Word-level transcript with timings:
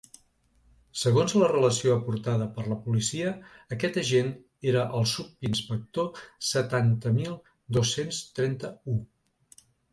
Segons 1.01 1.35
la 1.41 1.49
relació 1.51 1.97
aportada 1.97 2.47
per 2.55 2.65
la 2.69 2.77
policia, 2.87 3.35
aquest 3.77 4.01
agent 4.03 4.33
era 4.73 4.87
el 5.01 5.07
subinspector 5.13 6.11
setanta 6.51 7.15
mil 7.21 7.39
dos-cents 7.79 8.27
trenta-u. 8.41 9.01